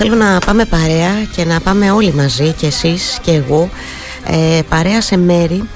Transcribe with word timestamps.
Θέλω 0.00 0.14
να 0.14 0.38
πάμε 0.46 0.64
παρέα 0.64 1.24
και 1.36 1.44
να 1.44 1.60
πάμε 1.60 1.90
όλοι 1.90 2.14
μαζί 2.14 2.52
και 2.52 2.66
εσείς 2.66 3.18
και 3.22 3.30
εγώ 3.30 3.70
ε, 4.26 4.60
παρέα 4.68 5.00
σε 5.00 5.16
μέρη 5.16 5.68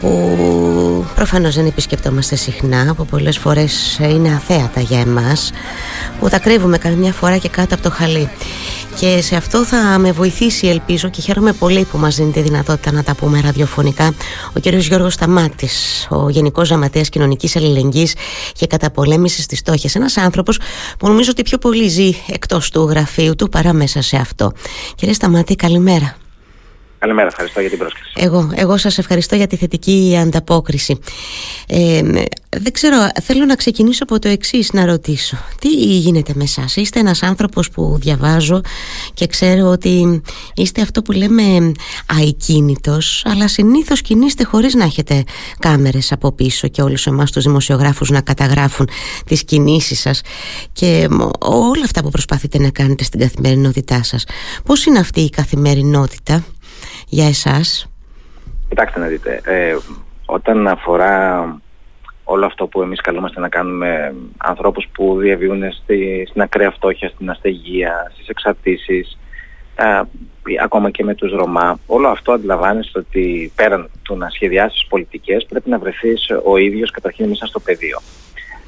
που 0.00 1.06
προφανώς 1.14 1.54
δεν 1.54 1.66
επισκεπτόμαστε 1.66 2.36
συχνά 2.36 2.94
που 2.94 3.06
πολλές 3.06 3.38
φορές 3.38 3.98
είναι 3.98 4.34
αθέατα 4.34 4.80
για 4.80 5.00
εμάς 5.00 5.52
που 6.20 6.28
τα 6.28 6.38
κρύβουμε 6.38 6.78
καμιά 6.78 7.12
φορά 7.12 7.36
και 7.36 7.48
κάτω 7.48 7.74
από 7.74 7.82
το 7.82 7.90
χαλί 7.90 8.30
και 8.98 9.20
σε 9.22 9.36
αυτό 9.36 9.64
θα 9.64 9.98
με 9.98 10.12
βοηθήσει 10.12 10.66
ελπίζω 10.66 11.08
και 11.08 11.20
χαίρομαι 11.20 11.52
πολύ 11.52 11.84
που 11.84 11.98
μας 11.98 12.16
δίνει 12.16 12.30
τη 12.32 12.40
δυνατότητα 12.40 12.92
να 12.92 13.02
τα 13.02 13.14
πούμε 13.14 13.40
ραδιοφωνικά 13.40 14.14
ο 14.56 14.60
κ. 14.60 14.66
Γιώργος 14.66 15.12
Σταμάτης, 15.12 16.06
ο 16.10 16.28
Γενικός 16.28 16.68
Γραμματέας 16.68 17.08
Κοινωνικής 17.08 17.56
Αλληλεγγύης 17.56 18.14
και 18.52 18.66
Καταπολέμησης 18.66 19.46
της 19.46 19.58
Στόχης 19.58 19.94
ένας 19.94 20.16
άνθρωπος 20.16 20.58
που 20.98 21.06
νομίζω 21.06 21.30
ότι 21.30 21.42
πιο 21.42 21.58
πολύ 21.58 21.88
ζει 21.88 22.10
εκτός 22.26 22.70
του 22.70 22.82
γραφείου 22.82 23.34
του 23.34 23.48
παρά 23.48 23.72
μέσα 23.72 24.02
σε 24.02 24.16
αυτό. 24.16 24.52
Κύριε 24.94 25.14
Σταμάτη, 25.14 25.56
καλημέρα. 25.56 26.21
Καλημέρα, 27.02 27.28
ευχαριστώ 27.28 27.60
για 27.60 27.68
την 27.68 27.78
πρόσκληση. 27.78 28.12
Εγώ, 28.16 28.50
εγώ 28.54 28.76
σας 28.76 28.98
ευχαριστώ 28.98 29.36
για 29.36 29.46
τη 29.46 29.56
θετική 29.56 30.18
ανταπόκριση. 30.20 30.98
Ε, 31.66 32.02
δεν 32.48 32.72
ξέρω, 32.72 32.96
θέλω 33.22 33.44
να 33.44 33.54
ξεκινήσω 33.54 34.02
από 34.02 34.18
το 34.18 34.28
εξής 34.28 34.72
να 34.72 34.86
ρωτήσω. 34.86 35.36
Τι 35.58 35.68
γίνεται 35.74 36.32
με 36.36 36.44
εσάς, 36.44 36.76
είστε 36.76 37.00
ένας 37.00 37.22
άνθρωπος 37.22 37.70
που 37.70 37.96
διαβάζω 38.00 38.60
και 39.14 39.26
ξέρω 39.26 39.66
ότι 39.66 40.22
είστε 40.54 40.80
αυτό 40.80 41.02
που 41.02 41.12
λέμε 41.12 41.72
αικίνητος, 42.20 43.22
αλλά 43.26 43.48
συνήθως 43.48 44.02
κινείστε 44.02 44.44
χωρίς 44.44 44.74
να 44.74 44.84
έχετε 44.84 45.24
κάμερες 45.58 46.12
από 46.12 46.32
πίσω 46.32 46.68
και 46.68 46.82
όλους 46.82 47.06
εμάς 47.06 47.30
τους 47.30 47.44
δημοσιογράφους 47.44 48.10
να 48.10 48.20
καταγράφουν 48.20 48.88
τις 49.26 49.44
κινήσεις 49.44 50.00
σας 50.00 50.20
και 50.72 51.08
όλα 51.38 51.84
αυτά 51.84 52.02
που 52.02 52.10
προσπαθείτε 52.10 52.58
να 52.58 52.70
κάνετε 52.70 53.04
στην 53.04 53.20
καθημερινότητά 53.20 54.02
σας. 54.02 54.24
Πώς 54.64 54.84
είναι 54.84 54.98
αυτή 54.98 55.20
η 55.20 55.30
καθημερινότητα; 55.30 56.44
Για 57.12 57.26
εσάς; 57.26 57.90
Κοιτάξτε 58.68 59.00
να 59.00 59.06
δείτε, 59.06 59.40
ε, 59.44 59.76
όταν 60.26 60.68
αφορά 60.68 61.46
όλο 62.24 62.46
αυτό 62.46 62.66
που 62.66 62.82
εμείς 62.82 63.00
καλούμαστε 63.00 63.40
να 63.40 63.48
κάνουμε 63.48 64.14
ανθρώπους 64.36 64.88
που 64.92 65.18
διαβιούν 65.18 65.72
στη, 65.72 66.26
στην 66.28 66.42
ακραία 66.42 66.70
φτώχεια, 66.70 67.08
στην 67.08 67.30
αστεγία, 67.30 68.10
στις 68.14 68.28
εξαρτήσεις, 68.28 69.18
ε, 69.74 70.00
ακόμα 70.62 70.90
και 70.90 71.04
με 71.04 71.14
τους 71.14 71.32
Ρωμά, 71.32 71.78
όλο 71.86 72.08
αυτό 72.08 72.32
αντιλαμβάνεστε 72.32 72.98
ότι 72.98 73.52
πέραν 73.54 73.90
του 74.02 74.16
να 74.16 74.28
σχεδιάσεις 74.28 74.86
πολιτικές 74.86 75.46
πρέπει 75.48 75.70
να 75.70 75.78
βρεθείς 75.78 76.30
ο 76.44 76.56
ίδιος 76.56 76.90
καταρχήν 76.90 77.28
μέσα 77.28 77.46
στο 77.46 77.60
πεδίο. 77.60 77.98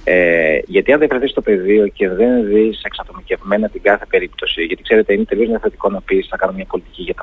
Ε, 0.04 0.58
γιατί 0.66 0.92
αν 0.92 0.98
δεν 0.98 1.08
κρατήσεις 1.08 1.34
το 1.34 1.42
πεδίο 1.42 1.86
και 1.88 2.08
δεν 2.08 2.46
δεις 2.46 2.82
εξατομικευμένα 2.82 3.68
την 3.68 3.82
κάθε 3.82 4.06
περίπτωση, 4.08 4.62
γιατί 4.62 4.82
ξέρετε 4.82 5.12
είναι 5.12 5.24
τελείως 5.24 5.48
διαφορετικό 5.48 5.88
να 5.90 6.00
πεις 6.00 6.26
θα 6.30 6.36
κάνω 6.36 6.52
μια 6.52 6.64
πολιτική 6.64 7.02
για 7.02 7.14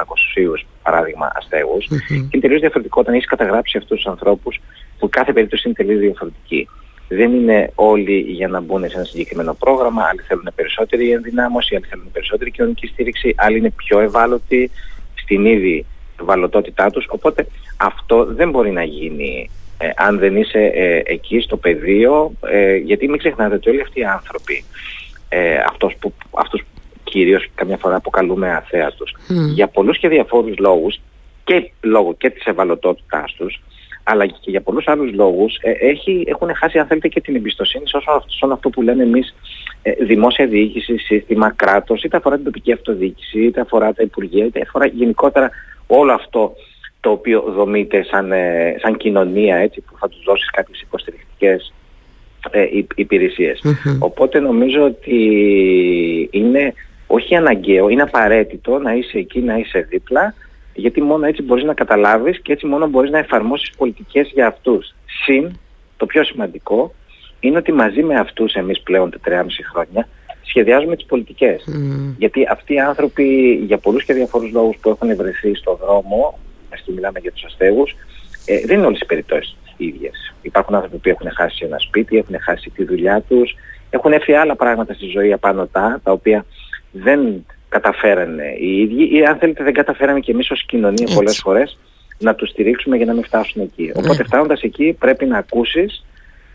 300 0.53 0.65
παράδειγμα, 0.83 1.31
αστέγους, 1.35 1.85
mm-hmm. 1.85 2.07
και 2.07 2.13
είναι 2.13 2.41
τελείως 2.41 2.59
διαφορετικό 2.59 2.99
όταν 2.99 3.13
έχεις 3.13 3.27
καταγράψει 3.27 3.77
αυτούς 3.77 3.97
τους 3.97 4.11
ανθρώπους 4.11 4.61
που 4.99 5.09
κάθε 5.09 5.33
περίπτωση 5.33 5.63
είναι 5.65 5.75
τελείως 5.75 5.99
διαφορετική. 5.99 6.67
Δεν 7.07 7.33
είναι 7.33 7.71
όλοι 7.75 8.19
για 8.19 8.47
να 8.47 8.59
μπουν 8.59 8.89
σε 8.89 8.95
ένα 8.95 9.05
συγκεκριμένο 9.05 9.53
πρόγραμμα, 9.53 10.03
άλλοι 10.03 10.21
θέλουν 10.27 10.47
περισσότερη 10.55 11.11
ενδυνάμωση, 11.11 11.75
άλλοι 11.75 11.85
θέλουν 11.85 12.11
περισσότερη 12.11 12.52
κοινωνική 12.52 12.87
στήριξη, 12.87 13.33
άλλοι 13.37 13.57
είναι 13.57 13.71
πιο 13.71 13.99
ευάλωτοι 13.99 14.71
στην 15.13 15.45
ήδη 15.45 15.85
ευαλωτότητά 16.21 16.89
τους. 16.89 17.05
Οπότε 17.09 17.47
αυτό 17.77 18.25
δεν 18.25 18.49
μπορεί 18.49 18.71
να 18.71 18.83
γίνει 18.83 19.49
ε, 19.81 19.89
αν 19.95 20.19
δεν 20.19 20.35
είσαι 20.35 20.59
ε, 20.59 21.01
εκεί 21.05 21.39
στο 21.39 21.57
πεδίο, 21.57 22.31
ε, 22.45 22.75
γιατί 22.75 23.07
μην 23.07 23.17
ξεχνάτε 23.17 23.55
ότι 23.55 23.69
όλοι 23.69 23.81
αυτοί 23.81 23.99
οι 23.99 24.05
άνθρωποι, 24.05 24.63
ε, 25.29 25.55
αυτός 25.55 25.95
που, 25.99 26.13
αυτούς 26.31 26.61
κυρίως 27.03 27.47
καμιά 27.55 27.77
φορά 27.77 27.95
αποκαλούμε 27.95 28.52
αθέατους, 28.52 29.15
για 29.53 29.67
πολλούς 29.67 29.97
και 29.97 30.07
διαφόρους 30.07 30.57
λόγους 30.57 30.99
και 31.43 31.71
λόγω 31.81 32.15
και 32.17 32.29
της 32.29 32.45
ευαλωτότητάς 32.45 33.33
τους, 33.33 33.61
αλλά 34.03 34.25
και 34.25 34.49
για 34.49 34.61
πολλούς 34.61 34.87
άλλους 34.87 35.13
λόγους 35.13 35.57
ε, 35.61 35.71
έχει, 35.71 36.23
έχουν 36.27 36.55
χάσει 36.55 36.80
αν 36.80 36.87
θέλετε 36.87 37.08
και 37.08 37.21
την 37.21 37.36
εμπιστοσύνη 37.36 37.87
σε 37.87 37.97
όσο 37.97 38.53
αυτό 38.53 38.70
που 38.70 38.81
λέμε 38.81 39.03
εμείς 39.03 39.36
δημόσια 40.05 40.47
διοίκηση, 40.47 40.97
σύστημα, 40.97 41.53
κράτος, 41.55 42.03
είτε 42.03 42.17
αφορά 42.17 42.36
την 42.36 42.45
τοπική 42.45 42.71
αυτοδιοίκηση, 42.71 43.43
είτε 43.43 43.61
αφορά 43.61 43.93
τα 43.93 44.03
υπουργεία, 44.03 44.45
είτε 44.45 44.61
αφορά 44.61 44.86
γενικότερα 44.86 45.49
όλο 45.87 46.14
αυτό 46.14 46.55
το 47.02 47.10
οποίο 47.10 47.42
δομείται 47.42 48.04
σαν, 48.04 48.32
ε, 48.32 48.76
σαν 48.82 48.98
κοινωνία 48.98 49.56
έτσι, 49.56 49.82
που 49.82 49.98
θα 50.00 50.10
τους 50.10 50.23
δώσεις 50.23 50.50
κάποιες 50.50 50.82
υποστηρικτικές 50.82 51.73
ε, 52.52 52.66
υπηρεσιες 52.95 53.62
Οπότε 54.00 54.39
νομίζω 54.39 54.84
ότι 54.84 55.20
είναι 56.32 56.73
όχι 57.08 57.36
αναγκαίο, 57.36 57.89
είναι 57.89 58.02
απαραίτητο 58.02 58.78
να 58.78 58.94
είσαι 58.94 59.17
εκεί, 59.17 59.39
να 59.39 59.58
είσαι 59.58 59.80
δίπλα, 59.89 60.34
γιατί 60.73 61.02
μόνο 61.02 61.26
έτσι 61.26 61.42
μπορείς 61.42 61.64
να 61.64 61.73
καταλάβεις 61.73 62.42
και 62.42 62.52
έτσι 62.52 62.66
μόνο 62.66 62.88
μπορείς 62.88 63.12
να 63.12 63.18
εφαρμόσεις 63.18 63.72
πολιτικές 63.78 64.30
για 64.33 64.48
αυτούς. 64.48 64.95
Συν, 65.23 65.60
το 65.98 66.06
πιο 66.06 66.23
σημαντικό, 66.23 66.94
είναι 67.39 67.58
ότι 67.58 67.72
μαζί 67.72 68.04
με 68.04 68.16
αυτούς 68.16 68.54
εμείς 68.54 68.82
πλέον 68.82 69.10
4,5 69.10 69.64
χρόνια 69.72 70.08
σχεδιάζουμε 70.42 70.95
τις 70.95 71.06
πολιτικές. 71.06 71.64
Γιατί 72.18 72.48
αυτοί 72.50 72.73
οι 72.73 72.80
άνθρωποι 72.80 73.54
για 73.66 73.78
πολλούς 73.78 74.04
και 74.04 74.14
διαφορούς 74.14 74.52
λόγους 74.52 74.78
που 74.82 74.89
έχουν 74.89 75.16
βρεθεί 75.16 75.56
στον 75.56 75.78
δρόμο 75.82 76.39
και 76.76 76.92
μιλάμε 76.92 77.20
για 77.20 77.32
τους 77.32 77.43
αστέγους, 77.43 77.95
ε, 78.45 78.65
δεν 78.65 78.77
είναι 78.77 78.86
όλες 78.86 78.99
οι 78.99 79.05
περιπτώσεις 79.05 79.55
ίδιες. 79.77 80.33
Υπάρχουν 80.42 80.76
άνθρωποι 80.76 80.98
που 80.98 81.09
έχουν 81.09 81.30
χάσει 81.32 81.65
ένα 81.65 81.80
σπίτι, 81.80 82.17
έχουν 82.17 82.36
χάσει 82.39 82.70
τη 82.70 82.83
δουλειά 82.83 83.21
τους, 83.27 83.55
έχουν 83.89 84.11
έρθει 84.11 84.33
άλλα 84.33 84.55
πράγματα 84.55 84.93
στη 84.93 85.05
ζωή 85.05 85.33
απάνω 85.33 85.67
τα, 85.67 85.99
τα 86.04 86.11
οποία 86.11 86.45
δεν 86.92 87.45
καταφέρανε 87.70 88.55
οι 88.59 88.82
ίδιοι 88.82 89.17
ή 89.17 89.26
αν 89.26 89.37
θέλετε 89.37 89.64
δεν 89.64 89.73
καταφέραμε 89.73 90.20
και 90.20 90.32
εμείς 90.32 90.52
ως 90.52 90.65
κοινωνία 90.65 91.02
Έτσι. 91.02 91.15
πολλές 91.15 91.39
φορές 91.43 91.77
να 92.17 92.36
τους 92.36 92.49
στηρίξουμε 92.49 92.98
για 92.98 93.05
να 93.05 93.14
μην 93.14 93.23
φτάσουν 93.23 93.61
εκεί. 93.61 93.92
Οπότε 93.95 94.17
ναι. 94.17 94.23
φτάνοντας 94.23 94.61
εκεί 94.61 94.95
πρέπει 94.99 95.26
να 95.26 95.38
ακούσεις, 95.38 96.05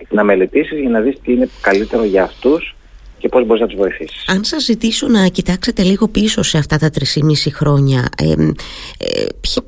να 0.08 0.24
μελετήσεις 0.24 0.78
για 0.78 0.88
να 0.88 1.00
δεις 1.00 1.20
τι 1.20 1.32
είναι 1.32 1.48
καλύτερο 1.60 2.04
για 2.04 2.22
αυτούς 2.22 2.75
και 3.18 3.28
πώς 3.28 3.46
μπορείς 3.46 3.60
να 3.60 3.66
τους 3.68 3.76
βοηθήσεις. 3.76 4.24
Αν 4.28 4.44
σας 4.44 4.64
ζητήσω 4.64 5.08
να 5.08 5.26
κοιτάξετε 5.26 5.82
λίγο 5.82 6.08
πίσω 6.08 6.42
σε 6.42 6.58
αυτά 6.58 6.78
τα 6.78 6.90
3,5 6.90 7.50
χρόνια, 7.52 8.08
ε, 8.18 8.32
ε, 8.32 9.26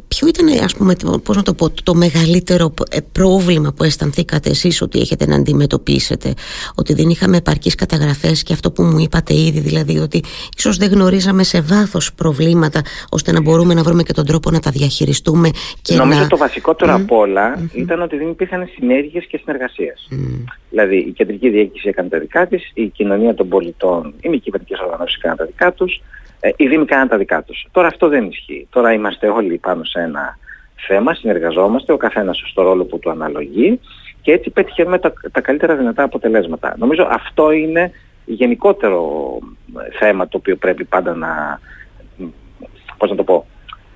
ποιο, 0.09 0.27
ήταν 0.27 0.65
ας 0.65 0.75
πούμε, 0.75 0.95
πώς 1.23 1.37
να 1.37 1.43
το, 1.43 1.55
πω, 1.55 1.71
το 1.83 1.95
μεγαλύτερο 1.95 2.75
ε, 2.91 2.99
πρόβλημα 3.13 3.73
που 3.73 3.85
αισθανθήκατε 3.85 4.51
εσείς 4.51 4.83
ότι 4.83 5.01
έχετε 5.01 5.27
να 5.27 5.37
αντιμετωπίσετε, 5.37 6.35
ότι 6.75 6.95
δεν 6.95 7.09
είχαμε 7.09 7.37
επαρκείς 7.37 7.75
καταγραφές 7.75 8.43
και 8.43 8.53
αυτό 8.53 8.71
που 8.71 8.83
μου 8.83 8.99
είπατε 8.99 9.35
ήδη, 9.35 9.61
δηλαδή 9.61 9.99
ότι 9.99 10.23
ίσως 10.57 10.77
δεν 10.77 10.91
γνωρίζαμε 10.91 11.43
σε 11.43 11.61
βάθος 11.61 12.15
προβλήματα 12.15 12.83
ώστε 13.11 13.33
να 13.33 13.41
μπορούμε 13.41 13.75
να 13.75 13.83
βρούμε 13.83 14.03
και 14.03 14.13
τον 14.13 14.27
τρόπο 14.27 14.51
να 14.51 14.61
τα 14.61 14.71
διαχειριστούμε. 14.71 15.51
Και 15.83 15.95
Νομίζω 15.95 16.21
να... 16.21 16.27
το 16.27 16.37
βασικότερο 16.37 16.93
mm. 16.93 17.01
απ' 17.01 17.13
όλα 17.13 17.59
mm-hmm. 17.59 17.77
ήταν 17.77 18.03
ότι 18.03 18.17
δεν 18.17 18.29
υπήρχαν 18.29 18.69
συνέργειες 18.77 19.27
και 19.27 19.41
συνεργασίες. 19.45 20.09
Mm. 20.11 20.45
Δηλαδή 20.71 20.97
η 20.97 21.13
κεντρική 21.13 21.49
διοίκηση 21.49 21.89
έκανε 21.89 22.09
τα 22.09 22.19
δικά 22.19 22.47
της, 22.47 22.71
η 22.75 22.87
κοινωνία 22.87 23.35
των 23.35 23.49
πολιτών, 23.49 24.15
οι 24.21 24.29
μη 24.29 24.39
κυβερνητικές 24.39 24.83
οργανώσεις 24.85 25.17
έκαναν 25.17 25.37
τα 25.37 25.45
δικά 25.45 25.73
τους, 25.73 26.03
ε, 26.41 26.51
οι 26.57 26.69
Δήμοι 26.69 26.85
κάναν 26.85 27.09
τα 27.09 27.17
δικά 27.17 27.43
τους. 27.43 27.67
Τώρα 27.71 27.87
αυτό 27.87 28.09
δεν 28.09 28.25
ισχύει. 28.25 28.67
Τώρα 28.71 28.93
είμαστε 28.93 29.29
όλοι 29.29 29.59
πάνω 29.59 29.85
σε 29.85 30.01
ένα 30.01 30.39
θέμα, 30.87 31.15
συνεργαζόμαστε, 31.15 31.93
ο 31.93 31.97
καθένας 31.97 32.43
στο 32.47 32.63
ρόλο 32.63 32.85
που 32.85 32.99
του 32.99 33.11
αναλογεί 33.11 33.81
και 34.23 34.33
έτσι 34.33 34.51
πετυχαίνουμε 34.51 34.99
τα, 34.99 35.13
τα 35.33 35.41
καλύτερα 35.41 35.77
δυνατά 35.77 36.03
αποτελέσματα. 36.03 36.75
Νομίζω 36.79 37.09
αυτό 37.11 37.51
είναι 37.51 37.93
γενικότερο 38.25 39.39
θέμα 39.99 40.29
το 40.29 40.37
οποίο 40.37 40.57
πρέπει 40.57 40.85
πάντα 40.85 41.15
να, 41.15 41.61
πώς 42.97 43.11
να 43.11 43.17
το 43.17 43.25
πω, 43.25 43.47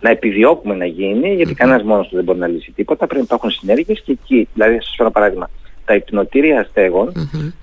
να 0.01 0.11
επιδιώκουμε 0.11 0.75
να 0.75 0.85
γίνει, 0.87 1.35
γιατί 1.35 1.55
κανένας 1.55 1.83
μόνος 1.83 2.09
του 2.09 2.15
δεν 2.15 2.25
μπορεί 2.25 2.39
να 2.39 2.47
λύσει 2.47 2.73
τίποτα, 2.73 3.07
πρέπει 3.07 3.19
να 3.19 3.25
υπάρχουν 3.25 3.51
συνέργειες 3.51 4.01
και 4.01 4.13
εκεί, 4.13 4.49
δηλαδή 4.55 4.75
σας 4.75 4.95
φέρω 4.97 5.11
παράδειγμα, 5.11 5.51
τα 5.93 5.99
υπνοτήρια 5.99 6.69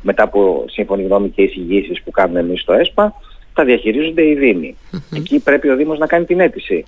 μετά 0.02 0.24
από 0.24 0.66
σύμφωνη 0.68 1.04
γνώμη 1.04 1.30
και 1.30 1.42
εισηγήσεις 1.42 2.02
που 2.02 2.12
κάνουμε 2.12 2.40
εμείς 2.40 2.62
στο 2.62 2.74
ΕΣΠΑ, 2.74 3.14
τα 3.54 3.64
διαχειρίζονται 3.64 4.28
οι 4.28 4.36
Δήμοι. 4.36 4.76
Εκεί 5.16 5.40
πρέπει 5.40 5.70
ο 5.70 5.76
Δήμος 5.76 5.98
να 5.98 6.08
κάνει 6.08 6.26
την 6.26 6.40
αίτηση, 6.40 6.86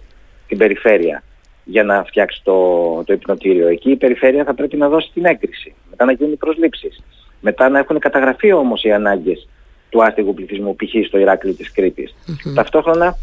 την 0.47 0.57
περιφέρεια, 0.57 1.23
για 1.63 1.83
να 1.83 2.03
φτιάξει 2.03 2.41
το, 2.43 2.57
το 3.05 3.13
υπνοτήριο. 3.13 3.67
Εκεί 3.67 3.91
η 3.91 3.95
περιφέρεια 3.95 4.43
θα 4.43 4.53
πρέπει 4.53 4.77
να 4.77 4.89
δώσει 4.89 5.09
την 5.13 5.25
έγκριση, 5.25 5.73
μετά 5.89 6.05
να 6.05 6.11
γίνουν 6.11 6.33
οι 6.33 6.35
προσλήψεις, 6.35 7.03
μετά 7.39 7.69
να 7.69 7.79
έχουν 7.79 7.99
καταγραφεί 7.99 8.51
όμως 8.51 8.83
οι 8.83 8.91
ανάγκες 8.91 9.47
του 9.89 10.03
άστιγου 10.03 10.33
πληθυσμού, 10.33 10.75
π.χ. 10.75 11.05
στο 11.07 11.17
Ηράκλειο 11.17 11.53
της 11.53 11.71
Κρήτης. 11.71 12.15
Ταυτόχρονα, 12.55 13.17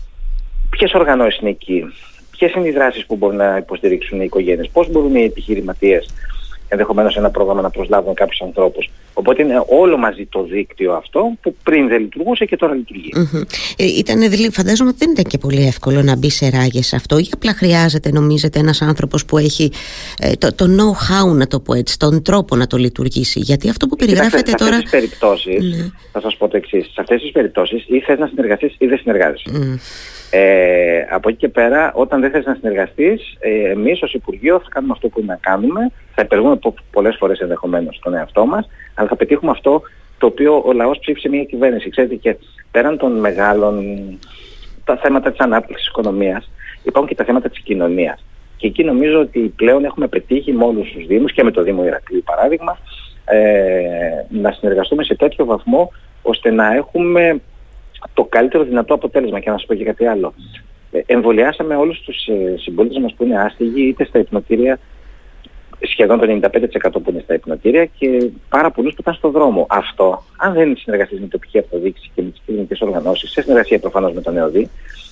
ποιες 0.71 0.93
οργανώσεις 0.95 1.41
είναι 1.41 1.51
εκεί, 1.51 1.85
ποιες 2.31 2.53
είναι 2.53 2.69
οι 2.69 2.73
δράσεις 2.73 3.07
που 3.07 3.17
μπορούν 3.17 3.37
να 3.37 3.57
υποστηρίξουν 3.57 4.21
οι 4.21 4.25
οικογένειες, 4.25 4.69
πώς 4.73 4.91
μπορούν 4.91 5.15
οι 5.15 5.23
επιχειρηματίες 5.23 6.15
ενδεχομένως 6.69 7.17
ένα 7.17 7.31
πρόγραμμα 7.31 7.61
να 7.61 7.71
προσλάβουν 7.71 8.15
κάποιους 8.15 8.41
ανθρώπους. 8.41 8.91
Οπότε 9.13 9.43
είναι 9.43 9.65
όλο 9.69 9.97
μαζί 9.97 10.27
το 10.27 10.43
δίκτυο 10.43 10.93
αυτό 10.93 11.33
που 11.41 11.57
πριν 11.63 11.89
δεν 11.89 12.01
λειτουργούσε 12.01 12.45
και 12.45 12.57
τώρα 12.57 12.75
λειτουργεί. 12.75 13.13
Ε, 13.77 13.85
ήταν, 13.85 14.53
φαντάζομαι 14.53 14.89
ότι 14.89 14.99
δεν 14.99 15.11
ήταν 15.11 15.25
και 15.25 15.39
πολύ 15.39 15.67
εύκολο 15.67 16.03
να 16.03 16.17
μπει 16.17 16.31
σε 16.31 16.49
ράγες 16.49 16.87
σε 16.87 16.97
αυτό 16.97 17.19
ή 17.19 17.29
απλά 17.33 17.53
χρειάζεται 17.53 18.11
νομίζετε 18.11 18.59
ένας 18.59 18.83
άνθρωπος 18.83 19.25
που 19.25 19.39
έχει 19.39 19.73
ε, 20.19 20.33
το, 20.33 20.55
το 20.55 20.65
know-how 20.65 21.37
να 21.37 21.47
το 21.47 21.61
πω 21.61 21.75
έτσι, 21.75 21.99
τον 21.99 22.23
τρόπο 22.23 22.57
να 22.57 22.67
το 22.67 22.77
λειτουργήσει. 22.77 23.41
Γιατί 23.41 23.69
αυτό 23.69 23.87
που 23.87 23.97
περιγράφεται 23.97 24.53
τώρα... 24.53 24.73
Σε 24.73 24.77
αυτές 24.77 24.83
τις 24.83 24.91
περιπτώσεις, 24.91 25.77
ναι. 25.77 25.91
θα 26.13 26.21
σας 26.21 26.37
πω 26.37 26.49
το 26.49 26.57
εξής, 26.57 26.85
σε 26.85 27.01
αυτές 27.01 27.21
τις 27.21 27.31
περιπτώσεις 27.31 27.85
ή 27.89 28.01
θες 28.01 28.19
να 28.19 28.27
συνεργαστείς 28.27 28.75
ή 28.79 28.87
δεν 28.87 28.99
συνεργάζεσαι. 28.99 29.51
Mm. 29.53 29.79
Ε, 30.31 31.07
από 31.11 31.29
εκεί 31.29 31.39
και 31.39 31.49
πέρα, 31.49 31.93
όταν 31.95 32.21
δεν 32.21 32.31
θες 32.31 32.45
να 32.45 32.55
συνεργαστείς, 32.55 33.37
ε, 33.39 33.71
εμείς 33.71 34.03
ως 34.03 34.13
Υπουργείο 34.13 34.59
θα 34.59 34.69
κάνουμε 34.69 34.93
αυτό 34.93 35.09
που 35.09 35.21
είναι 35.21 35.33
να 35.33 35.39
κάνουμε, 35.41 35.91
θα 36.15 36.23
υπεργούμε 36.23 36.59
πολλές 36.91 37.17
φορές 37.19 37.39
ενδεχομένως 37.39 37.99
τον 38.03 38.15
εαυτό 38.15 38.47
μας, 38.47 38.69
αλλά 38.95 39.09
θα 39.09 39.17
πετύχουμε 39.17 39.51
αυτό 39.51 39.83
το 40.19 40.27
οποίο 40.27 40.63
ο 40.67 40.73
λαός 40.73 40.99
ψήφισε 40.99 41.29
μια 41.29 41.45
κυβέρνηση. 41.45 41.91
Ξέρετε 41.91 42.15
και 42.15 42.37
πέραν 42.71 42.99
των 42.99 43.13
μεγάλων, 43.13 43.85
τα 44.85 44.97
θέματα 44.97 45.31
της 45.31 45.41
ανάπτυξης 45.41 45.87
της 45.87 45.89
οικονομίας, 45.89 46.51
υπάρχουν 46.83 47.09
και 47.09 47.15
τα 47.15 47.25
θέματα 47.25 47.49
της 47.49 47.61
κοινωνίας. 47.61 48.25
Και 48.57 48.67
εκεί 48.67 48.85
νομίζω 48.85 49.21
ότι 49.21 49.53
πλέον 49.57 49.85
έχουμε 49.85 50.09
πετύχει 50.09 50.53
με 50.53 50.65
όλους 50.65 50.93
τους 50.93 51.07
Δήμους 51.07 51.33
και 51.33 51.43
με 51.43 51.51
το 51.51 51.63
Δήμο 51.63 51.85
Ηρακλείου 51.85 52.23
παράδειγμα, 52.25 52.79
ε, 53.25 54.25
να 54.29 54.53
συνεργαστούμε 54.53 55.05
σε 55.05 55.15
τέτοιο 55.15 55.45
βαθμό 55.45 55.93
ώστε 56.23 56.51
να 56.51 56.75
έχουμε 56.75 57.41
το 58.15 58.25
καλύτερο 58.25 58.65
δυνατό 58.65 58.95
αποτέλεσμα. 58.95 59.41
Και 59.41 59.51
να 59.51 59.57
σας 59.57 59.67
πω 59.67 59.75
και 59.75 59.85
κάτι 59.85 60.07
άλλο. 60.07 60.35
Ε, 60.91 61.01
εμβολιάσαμε 61.07 61.77
όλους 61.77 62.01
τους 62.01 62.27
ε, 62.27 62.57
συμπολίτες 62.59 62.99
μας 62.99 63.15
που 63.15 63.25
είναι 63.25 63.41
άστιγοι 63.41 63.89
είτε 63.89 64.05
στα 64.05 64.19
υπνοτήρια 64.19 64.79
σχεδόν 65.81 66.19
το 66.19 66.49
95% 66.83 66.93
που 66.93 67.11
είναι 67.11 67.21
στα 67.25 67.35
υπνοτήρια 67.35 67.85
και 67.85 68.31
πάρα 68.49 68.71
πολλούς 68.71 68.95
που 68.95 69.01
ήταν 69.01 69.15
στο 69.15 69.31
δρόμο. 69.31 69.67
Αυτό, 69.69 70.25
αν 70.37 70.53
δεν 70.53 70.77
συνεργαστείς 70.77 71.17
με 71.17 71.23
την 71.23 71.31
τοπική 71.31 71.59
αυτοδίκηση 71.59 72.11
και 72.15 72.23
με 72.23 72.31
τις 72.31 72.41
κοινωνικές 72.47 72.81
οργανώσεις, 72.81 73.31
σε 73.31 73.43
συνεργασία 73.43 73.79
προφανώς 73.79 74.13
με 74.13 74.21
τον 74.21 74.37
ΕΟΔΗ 74.37 74.69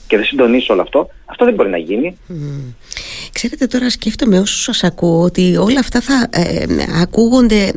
και 0.06 0.16
δεν 0.16 0.24
συντονίσει 0.24 0.72
όλο 0.72 0.80
αυτό, 0.80 1.08
αυτό 1.24 1.44
δεν 1.44 1.54
μπορεί 1.54 1.68
να 1.68 1.76
γίνει. 1.76 2.18
Ξέρετε 3.32 3.66
τώρα 3.66 3.90
σκέφτομαι 3.90 4.38
όσο 4.38 4.56
σας 4.56 4.84
ακούω 4.84 5.22
ότι 5.22 5.56
όλα 5.56 5.78
αυτά 5.78 6.00
θα 6.00 6.28
ε, 6.30 6.64
ακούγονται 7.02 7.72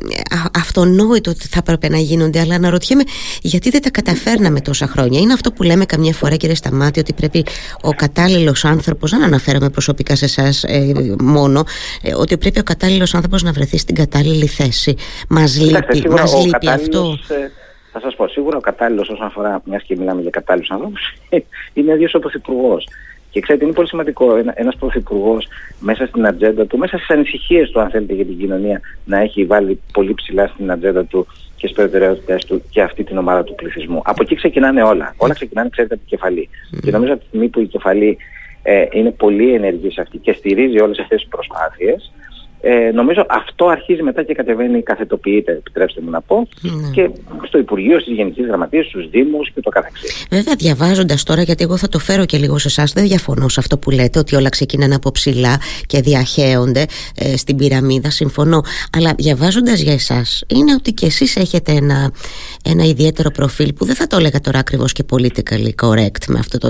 αυτονόητο 0.79 1.31
ότι 1.31 1.47
θα 1.47 1.59
έπρεπε 1.59 1.89
να 1.89 1.97
γίνονται 1.97 2.39
αλλά 2.39 2.55
αναρωτιέμαι 2.55 3.03
γιατί 3.41 3.69
δεν 3.69 3.81
τα 3.81 3.89
καταφέρναμε 3.89 4.61
τόσα 4.61 4.87
χρόνια. 4.87 5.19
Είναι 5.19 5.33
αυτό 5.33 5.51
που 5.51 5.63
λέμε 5.63 5.85
καμιά 5.85 6.13
φορά 6.13 6.35
κύριε 6.35 6.55
Σταμάτη 6.55 6.99
ότι 6.99 7.13
πρέπει 7.13 7.43
ο 7.81 7.89
κατάλληλος 7.89 8.65
άνθρωπος, 8.65 9.11
δεν 9.11 9.23
αναφέρομαι 9.23 9.69
προσωπικά 9.69 10.15
σε 10.15 10.25
εσάς 10.25 10.63
ε, 10.63 10.93
μόνο, 11.19 11.63
ε, 12.03 12.13
ότι 12.15 12.37
πρέπει 12.37 12.59
ο 12.59 12.63
κατάλληλος 12.63 13.13
άνθρωπος 13.13 13.43
να 13.43 13.51
βρεθεί 13.51 13.77
στην 13.77 13.95
κατάλληλη 13.95 14.47
θέση. 14.47 14.95
Μας 15.29 15.59
λείπει, 15.59 16.09
μας 16.09 16.45
λείπει 16.45 16.69
αυτό. 16.69 17.17
Ε, 17.27 17.35
θα 17.91 17.99
σας 17.99 18.15
πω, 18.15 18.27
σίγουρα 18.27 18.57
ο 18.57 18.59
κατάλληλος 18.59 19.09
όσον 19.09 19.25
αφορά, 19.25 19.61
μιας 19.65 19.83
και 19.83 19.95
μιλάμε 19.97 20.21
για 20.21 20.29
κατάλληλους 20.29 20.69
ανθρώπους, 20.69 21.01
είναι 21.73 21.91
ο 21.91 21.95
ίδιος 21.95 22.13
ο 22.13 22.19
Πρωθυπουργός. 22.19 22.87
Και 23.31 23.39
ξέρετε, 23.39 23.65
είναι 23.65 23.73
πολύ 23.73 23.87
σημαντικό 23.87 24.35
ένα, 24.35 24.53
ένας 24.55 24.75
Πρωθυπουργός 24.75 25.47
μέσα 25.79 26.05
στην 26.05 26.25
ατζέντα 26.25 26.65
του, 26.65 26.77
μέσα 26.77 26.97
στις 26.97 27.09
ανησυχίες 27.09 27.69
του, 27.69 27.79
αν 27.79 27.89
θέλετε, 27.89 28.13
για 28.13 28.25
την 28.25 28.37
κοινωνία, 28.37 28.81
να 29.05 29.17
έχει 29.17 29.45
βάλει 29.45 29.79
πολύ 29.93 30.13
ψηλά 30.13 30.47
στην 30.47 30.71
ατζέντα 30.71 31.03
του 31.03 31.27
και 31.55 31.67
στις 31.67 31.71
προτεραιότητες 31.71 32.45
του 32.45 32.63
και 32.69 32.81
αυτή 32.81 33.03
την 33.03 33.17
ομάδα 33.17 33.43
του 33.43 33.55
πληθυσμού. 33.55 34.01
Από 34.05 34.21
εκεί 34.21 34.35
ξεκινάνε 34.35 34.83
όλα. 34.83 35.13
Όλα 35.17 35.33
ξεκινάνε, 35.33 35.69
ξέρετε, 35.69 35.93
από 35.93 36.03
την 36.07 36.17
κεφαλή. 36.17 36.49
Και 36.81 36.91
νομίζω 36.91 37.13
από 37.13 37.21
τη 37.21 37.27
στιγμή 37.27 37.47
που 37.47 37.59
η 37.59 37.67
κεφαλή 37.67 38.17
ε, 38.63 38.85
είναι 38.91 39.11
πολύ 39.11 39.53
ενεργής 39.53 39.93
σε 39.93 40.01
αυτή 40.01 40.17
και 40.17 40.33
στηρίζει 40.33 40.81
όλες 40.81 40.99
αυτές 40.99 41.19
τις 41.19 41.29
προσπάθειες, 41.29 42.11
ε, 42.61 42.91
νομίζω 42.93 43.25
αυτό 43.29 43.67
αρχίζει 43.67 44.03
μετά 44.03 44.23
και 44.23 44.33
κατεβαίνει, 44.33 44.81
καθετοποιείται, 44.81 45.51
επιτρέψτε 45.51 46.01
μου 46.01 46.09
να 46.09 46.21
πω, 46.21 46.47
ναι. 46.61 46.89
και 46.91 47.09
στο 47.47 47.57
Υπουργείο, 47.57 47.99
στις 47.99 48.13
Γενικές 48.13 48.45
Γραμματείες, 48.45 48.85
στους 48.85 49.09
Δήμους 49.09 49.51
και 49.51 49.61
το 49.61 49.69
καθεξής. 49.69 50.27
Βέβαια, 50.29 50.55
διαβάζοντας 50.57 51.23
τώρα, 51.23 51.41
γιατί 51.41 51.63
εγώ 51.63 51.77
θα 51.77 51.87
το 51.87 51.99
φέρω 51.99 52.25
και 52.25 52.37
λίγο 52.37 52.57
σε 52.57 52.67
εσάς, 52.67 52.93
δεν 52.93 53.03
διαφωνώ 53.03 53.49
σε 53.49 53.59
αυτό 53.59 53.77
που 53.77 53.91
λέτε, 53.91 54.19
ότι 54.19 54.35
όλα 54.35 54.49
ξεκινάνε 54.49 54.95
από 54.95 55.11
ψηλά 55.11 55.59
και 55.85 56.01
διαχέονται 56.01 56.85
ε, 57.15 57.37
στην 57.37 57.55
πυραμίδα, 57.55 58.09
συμφωνώ. 58.09 58.61
Αλλά 58.97 59.13
διαβάζοντας 59.17 59.81
για 59.81 59.93
εσάς, 59.93 60.43
είναι 60.47 60.73
ότι 60.73 60.91
και 60.91 61.05
εσείς 61.05 61.35
έχετε 61.35 61.71
ένα, 61.71 62.11
ένα 62.65 62.83
ιδιαίτερο 62.83 63.31
προφίλ 63.31 63.73
που 63.73 63.85
δεν 63.85 63.95
θα 63.95 64.07
το 64.07 64.17
έλεγα 64.17 64.39
τώρα 64.39 64.59
ακριβώς 64.59 64.93
και 64.93 65.03
politically 65.11 65.85
correct 65.85 66.25
με 66.27 66.39
αυτό 66.39 66.57
το, 66.57 66.69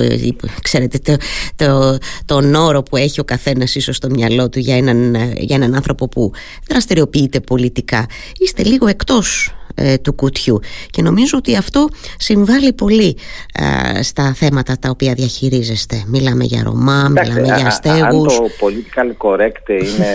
ξέρετε, 0.62 1.00
το, 1.03 1.15
το, 1.56 1.97
τον 2.25 2.56
όρο 2.56 2.83
που 2.83 2.97
έχει 2.97 3.19
ο 3.19 3.24
καθένας 3.24 3.75
ίσως 3.75 3.95
στο 3.95 4.09
μυαλό 4.09 4.50
του 4.50 4.59
για 4.59 4.77
έναν, 4.77 5.15
για 5.38 5.56
έναν 5.56 5.75
άνθρωπο 5.80 6.08
που 6.08 6.31
δραστηριοποιείται 6.70 7.40
πολιτικά. 7.40 8.06
Είστε 8.38 8.64
λίγο 8.64 8.88
εκτός 8.88 9.54
ε, 9.76 9.98
του 9.98 10.14
κουτιού. 10.14 10.60
Και 10.90 11.02
νομίζω 11.02 11.38
ότι 11.38 11.56
αυτό 11.56 11.88
συμβάλλει 12.18 12.74
πολύ 12.74 13.18
ε, 13.54 14.02
στα 14.02 14.34
θέματα 14.34 14.78
τα 14.80 14.90
οποία 14.90 15.14
διαχειρίζεστε. 15.14 16.04
Μιλάμε 16.08 16.44
για 16.44 16.64
Ρωμά, 16.64 17.10
μιλάμε 17.10 17.42
για 17.42 17.68
αστέγους 17.68 18.40
αν 18.40 18.46
το 18.46 18.50
political 18.62 19.28
correct 19.28 19.70
είναι 19.70 20.12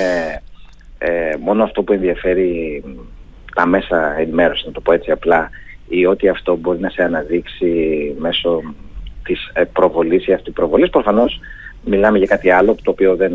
ε, 0.99 1.37
μόνο 1.41 1.63
αυτό 1.63 1.83
που 1.83 1.93
ενδιαφέρει 1.93 2.83
τα 3.55 3.67
μέσα 3.67 4.15
ενημέρωσης 4.19 4.67
να 4.67 4.73
το 4.73 4.81
πω 4.81 4.93
έτσι 4.93 5.11
απλά 5.11 5.51
ή 5.89 6.07
ότι 6.07 6.29
αυτό 6.29 6.57
μπορεί 6.57 6.81
να 6.81 6.91
σε 6.91 7.03
αναδείξει 7.03 7.71
μέσω 8.19 8.63
της 9.25 9.53
προβολής 9.73 10.27
ή 10.27 10.33
αυτοπροβολής. 10.33 10.91
Προφανώς 10.91 11.41
μιλάμε 11.85 12.19
για 12.19 12.27
κάτι 12.27 12.51
άλλο 12.51 12.77
το 12.83 12.91
οποίο 12.91 13.17
δεν 13.17 13.33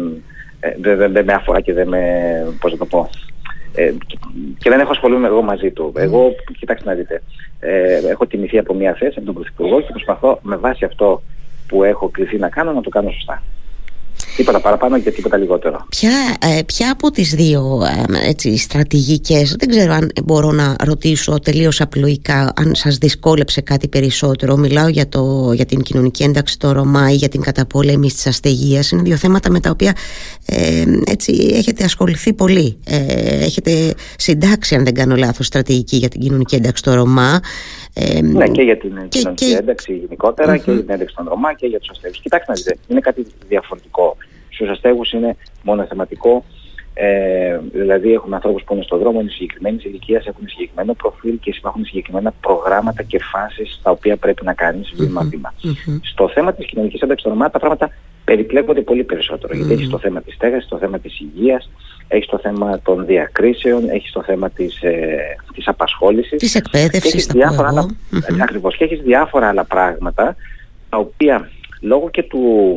ε, 0.60 0.96
δεν, 0.96 1.12
δεν, 1.12 1.26
με 1.26 1.34
αφορά 1.34 1.62
και 1.62 1.74
δεν 1.74 1.88
με, 1.88 2.02
πώς 2.60 2.72
να 2.72 2.78
το 2.78 2.86
πω, 2.86 3.10
ε, 3.76 3.94
και 4.58 4.70
δεν 4.70 4.80
έχω 4.80 4.92
ασχολούμαι 4.92 5.28
εγώ 5.28 5.42
μαζί 5.42 5.72
του. 5.72 5.94
Εγώ, 5.96 6.36
κοιτάξτε 6.60 6.90
να 6.90 6.96
δείτε, 6.96 7.22
ε, 7.60 7.98
έχω 8.10 8.26
τιμηθεί 8.28 8.58
από 8.58 8.74
μια 8.74 8.94
θέση 8.94 9.14
από 9.18 9.26
τον 9.26 9.36
Πρωθυπουργό 9.36 9.82
και 9.82 9.92
προσπαθώ 9.92 10.40
με 10.42 10.56
βάση 10.56 10.86
αυτό 10.86 11.22
που 11.68 11.84
έχω 11.84 12.10
κληθεί 12.10 12.38
να 12.38 12.50
κάνω 12.50 12.74
να 12.74 12.82
το 12.82 12.90
κάνω 12.90 13.12
σωστά. 13.12 13.44
Τίποτα 14.36 14.60
παραπάνω 14.60 15.00
και 15.00 15.12
τίποτα 15.12 15.38
λιγότερο. 15.38 15.86
Ποια, 15.90 16.12
ε, 16.42 16.62
ποια 16.66 16.92
από 16.92 17.12
τις 17.12 17.36
δύο 17.36 17.82
ε, 18.22 18.30
έτσι, 18.30 18.58
στρατηγικές, 18.58 19.56
δεν 19.60 19.70
ξέρω 19.70 19.94
αν 19.94 20.12
μπορώ 20.26 20.52
να 20.52 20.76
ρωτήσω 20.86 21.40
τελείως 21.40 21.82
απλοϊκά, 21.82 22.54
αν 22.56 22.76
σας 22.76 22.98
δυσκόλεψε 22.98 23.62
κάτι 23.62 23.88
περισσότερο. 23.88 24.58
Μιλάω 24.58 24.88
για, 24.88 25.10
το, 25.10 25.52
για 25.54 25.66
την 25.66 25.82
κοινωνική 25.82 26.24
ένταξη 26.24 26.60
το 26.60 26.72
Ρωμά 26.72 27.12
ή 27.12 27.16
για 27.16 27.30
την 27.30 27.42
καταπόλεμη 27.42 28.08
της 28.08 28.28
αστεγίας. 28.28 28.92
Είναι 28.92 29.02
δύο 29.02 29.16
θέματα 29.16 29.52
με 29.52 29.60
τα 29.60 29.70
οποία 29.70 29.94
ε, 30.46 30.84
έτσι, 31.06 31.52
έχετε 31.54 31.84
ασχοληθεί 31.84 32.34
πολύ. 32.34 32.78
Ε, 32.86 33.44
έχετε 33.44 33.94
συντάξει, 34.18 34.76
αν 34.76 34.84
δεν 34.84 34.94
κάνω 34.94 35.16
λάθος, 35.16 35.46
στρατηγική 35.46 35.96
για 35.96 36.10
την 36.10 36.22
κοινωνική 36.22 36.56
ένταξη 36.56 36.84
το 36.84 36.94
Ρωμά. 36.94 37.40
Ε, 37.94 38.22
ναι, 38.22 38.48
και 38.48 38.62
για 38.62 38.78
την 38.78 38.96
και, 38.96 39.08
κοινωνική 39.08 39.46
και... 39.46 39.56
ένταξη 39.56 39.94
γενικότερα 39.94 40.58
και 40.58 40.72
για 40.72 40.82
την 40.82 40.94
ένταξη 40.94 41.16
των 41.16 41.26
Ρωμά 41.30 41.54
και 41.54 41.68
για 41.68 41.80
τους 41.80 41.90
αστέγους. 41.90 42.20
Κοιτάξτε 42.20 42.52
να 42.52 42.58
δείτε, 42.58 42.78
είναι 42.88 43.00
κάτι 43.00 43.26
διαφορετικό. 43.48 44.18
Στους 44.60 44.72
αστέγους 44.72 45.12
είναι 45.12 45.36
μόνο 45.64 45.86
θεματικό, 45.86 46.46
ε, 46.94 47.60
δηλαδή 47.74 48.14
έχουμε 48.14 48.36
ανθρώπους 48.36 48.64
που 48.64 48.74
είναι 48.74 48.84
στον 48.84 49.00
δρόμο, 49.00 49.20
είναι 49.20 49.30
συγκεκριμένης 49.30 49.84
ηλικίας, 49.84 50.26
έχουν 50.26 50.48
συγκεκριμένο 50.48 50.94
προφίλ 50.94 51.40
και 51.40 51.54
υπάρχουν 51.58 51.86
συγκεκριμένα 51.86 52.34
προγράμματα 52.42 53.04
και 53.04 53.20
φάσεις 53.20 53.80
τα 53.84 53.92
οποία 53.92 54.18
πρέπει 54.18 54.46
να 54.46 54.54
κάνεις 54.54 54.94
βήμα-βήμα. 54.96 55.54
Στο 56.02 56.30
θέμα 56.30 56.54
της 56.54 56.66
κοινωνικής 56.66 57.02
ένταξης 57.02 57.24
των 57.24 57.34
Ρωμά 57.34 57.50
τα 57.50 57.60
πράγματα 57.60 57.90
περιπλέκονται 58.24 58.82
πολύ 58.82 59.04
περισσότερο. 59.04 59.56
Γιατί 59.56 59.74
έχεις 59.74 59.90
το 59.90 60.00
θέμα 60.00 60.22
της 60.22 60.34
στέγασης, 60.34 60.70
το 60.70 60.78
θέμα 60.78 61.00
της 61.00 61.20
υγείας, 61.20 61.70
έχεις 62.08 62.28
το 62.28 62.40
θέμα 62.40 62.80
των 62.80 63.06
διακρίσεων, 63.06 63.90
έχεις 63.90 64.12
το 64.12 64.24
θέμα 64.24 64.50
της, 64.50 64.82
ε, 64.82 65.18
της 65.54 65.68
απασχόλησης. 65.68 66.40
Της 66.40 66.56
εκπαίδευσης, 66.56 67.26
θα 67.26 67.34
διάφορα 67.34 67.68
άλλα, 67.68 67.86
Ακριβώς. 68.42 68.78
Και 68.78 68.84
έχεις 68.84 69.02
διάφορα 69.02 69.48
άλλα 69.48 69.64
πράγματα, 69.64 70.36
τα 70.90 70.98
οποία 70.98 71.50
λόγω 71.82 72.10
και 72.10 72.24
του 72.24 72.76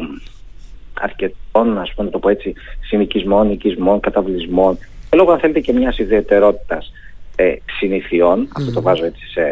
αρκετών, 1.52 1.78
ας 1.78 1.92
πούμε, 1.94 2.10
το 2.10 2.18
πω 2.18 2.28
έτσι, 2.28 2.54
συνοικισμών, 2.80 3.50
οικισμών, 3.50 4.00
καταβλισμών, 4.00 4.78
και 5.10 5.16
λόγω 5.16 5.32
αν 5.32 5.38
θέλετε 5.38 5.60
και 5.60 5.72
μιας 5.72 5.98
ιδιαιτερότητας 5.98 6.92
ε, 7.36 7.54
συνηθιών, 7.78 8.48
αυτό 8.56 8.72
το 8.72 8.82
βάζω 8.82 9.04
έτσι 9.04 9.26
σε, 9.26 9.42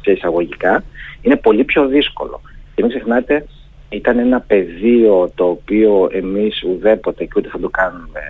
σε 0.00 0.12
εισαγωγικά, 0.12 0.84
είναι 1.22 1.36
πολύ 1.36 1.64
πιο 1.64 1.86
δύσκολο. 1.86 2.40
Και 2.74 2.82
μην 2.82 2.90
ξεχνάτε 2.90 3.46
ήταν 3.88 4.18
ένα 4.18 4.40
πεδίο 4.40 5.32
το 5.34 5.44
οποίο 5.44 6.08
εμείς 6.12 6.62
ουδέποτε 6.62 7.24
και 7.24 7.32
ούτε 7.36 7.48
θα 7.48 7.58
το 7.58 7.68
κάνουμε 7.68 8.20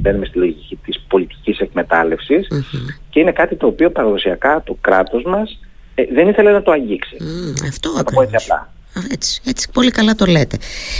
μπαίνουμε 0.00 0.26
στη 0.26 0.38
λογική 0.38 0.78
της 0.84 1.04
πολιτικής 1.08 1.58
και 3.10 3.20
είναι 3.20 3.32
κάτι 3.32 3.56
το 3.56 3.66
οποίο 3.66 3.90
παραδοσιακά 3.90 4.62
το 4.62 4.76
κράτος 4.80 5.22
μας 5.22 5.58
ε, 5.94 6.04
δεν 6.12 6.28
ήθελε 6.28 6.52
να 6.52 6.62
το 6.62 6.70
αγγίξει. 6.70 7.16
Mm, 7.20 7.66
αυτό 7.68 7.92
να 7.92 8.04
το 8.04 8.12
πω 8.14 8.22
έτσι 8.22 8.36
απλά. 8.36 8.72
Έτσι, 9.12 9.40
έτσι 9.46 9.68
πολύ 9.72 9.90
καλά 9.90 10.14
το 10.14 10.26
λέτε 10.26 10.56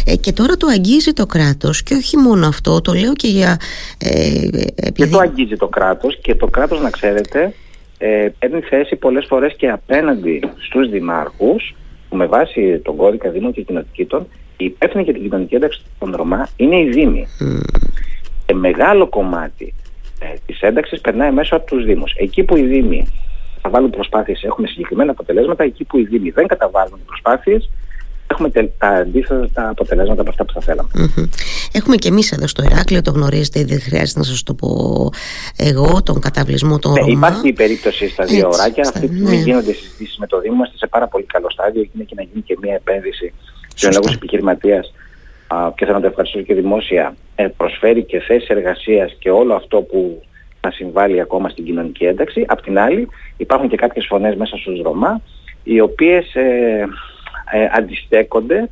ε, 0.06 0.16
και 0.16 0.32
τώρα 0.32 0.56
το 0.56 0.66
αγγίζει 0.66 1.12
το 1.12 1.26
κράτος 1.26 1.82
και 1.82 1.94
όχι 1.94 2.16
μόνο 2.16 2.46
αυτό 2.46 2.80
το 2.80 2.92
λέω 2.92 3.12
και 3.12 3.28
για 3.28 3.60
ε, 3.98 4.38
επειδή... 4.74 4.92
και 4.92 5.06
το 5.06 5.18
αγγίζει 5.18 5.56
το 5.56 5.68
κράτος 5.68 6.18
και 6.20 6.34
το 6.34 6.46
κράτος 6.46 6.80
να 6.80 6.90
ξέρετε 6.90 7.54
ε, 7.98 8.28
παίρνει 8.38 8.60
θέση 8.60 8.96
πολλές 8.96 9.26
φορές 9.28 9.54
και 9.56 9.70
απέναντι 9.70 10.40
στους 10.66 10.90
δημάρχους 10.90 11.74
που 12.08 12.16
με 12.16 12.26
βάση 12.26 12.80
τον 12.84 12.96
κώδικα 12.96 13.30
Δήμων 13.30 13.52
και 13.52 13.62
Κοινοτήτων 13.62 14.26
η 14.56 14.64
υπεύθυνη 14.64 15.02
για 15.02 15.12
την 15.12 15.22
κοινωνική 15.22 15.54
ένταξη 15.54 15.82
των 15.98 16.14
Ρωμά 16.16 16.48
είναι 16.56 16.80
η 16.80 16.88
Δήμη. 16.88 17.26
Mm. 17.40 18.54
μεγάλο 18.54 19.06
κομμάτι 19.06 19.74
ε, 20.20 20.26
της 20.46 20.60
ένταξης 20.60 21.00
περνάει 21.00 21.30
μέσω 21.30 21.56
από 21.56 21.66
τους 21.66 21.84
Δήμους. 21.84 22.12
Εκεί 22.16 22.42
που 22.42 22.56
οι 22.56 22.62
Δήμοι 22.62 23.06
θα 23.62 23.70
βάλουν 23.70 23.90
προσπάθειες, 23.90 24.42
έχουμε 24.42 24.66
συγκεκριμένα 24.66 25.10
αποτελέσματα, 25.10 25.64
εκεί 25.64 25.84
που 25.84 25.98
οι 25.98 26.04
Δήμοι 26.04 26.30
δεν 26.30 26.46
καταβάλουν 26.46 27.00
προσπάθειες, 27.06 27.70
έχουμε 28.30 28.50
τα 28.50 28.88
αντίθετα 28.88 29.68
αποτελέσματα 29.68 30.20
από 30.20 30.30
αυτά 30.30 30.44
που 30.44 30.52
θα 30.52 30.60
θέλαμε. 30.60 30.88
Έχουμε 31.72 31.96
και 31.96 32.08
εμείς 32.08 32.32
εδώ 32.32 32.46
στο 32.46 32.62
Ηράκλειο, 32.62 33.02
το 33.02 33.10
γνωρίζετε, 33.10 33.64
δεν 33.64 33.80
χρειάζεται 33.80 34.18
να 34.18 34.24
σας 34.24 34.42
το 34.42 34.54
πω 34.54 34.68
εγώ, 35.56 36.02
τον 36.02 36.20
καταβλισμό 36.20 36.78
των 36.78 36.92
ναι, 36.92 37.00
Ρωμά. 37.00 37.12
Υπάρχει 37.12 37.48
η 37.48 37.52
περίπτωση 37.52 38.08
στα 38.08 38.24
δύο 38.24 38.46
Έτσι, 38.46 38.60
ωράκια. 38.60 38.82
Αυτή 38.82 39.00
τη 39.00 39.06
στιγμή 39.06 39.36
ναι. 39.36 39.42
γίνονται 39.42 39.72
συζητήσεις 39.72 40.18
με 40.18 40.26
το 40.26 40.40
Δήμο. 40.40 40.54
Είμαστε 40.54 40.76
σε 40.76 40.86
πάρα 40.86 41.06
πολύ 41.06 41.24
καλό 41.24 41.50
στάδιο. 41.50 41.88
Είναι 41.94 42.04
και 42.04 42.14
να 42.16 42.22
γίνει 42.22 42.42
και 42.42 42.56
μια 42.62 42.74
επένδυση 42.74 43.32
του 43.80 43.86
ενεργούς 43.86 44.14
επιχειρηματίας. 44.14 44.92
Και 45.74 45.84
θέλω 45.84 45.96
να 45.96 46.00
το 46.00 46.06
ευχαριστήσω 46.06 46.44
και 46.44 46.54
δημόσια. 46.54 47.14
Ε, 47.34 47.46
προσφέρει 47.56 48.02
και 48.04 48.20
θέσεις 48.20 48.48
εργασίας 48.48 49.16
και 49.18 49.30
όλο 49.30 49.54
αυτό 49.54 49.80
που 49.80 50.22
θα 50.60 50.70
συμβάλλει 50.70 51.20
ακόμα 51.20 51.48
στην 51.48 51.64
κοινωνική 51.64 52.04
ένταξη. 52.04 52.44
Απ' 52.48 52.62
την 52.62 52.78
άλλη, 52.78 53.08
υπάρχουν 53.36 53.68
και 53.68 53.76
κάποιες 53.76 54.06
φωνές 54.08 54.36
μέσα 54.36 54.56
στους 54.56 54.80
Ρωμά, 54.82 55.20
οι 55.62 55.80
οποίες 55.80 56.34
ε, 56.34 56.88
ε, 57.52 57.68
αντιστέκονται, 57.72 58.68